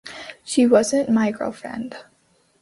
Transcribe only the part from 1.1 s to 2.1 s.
my girlfriend.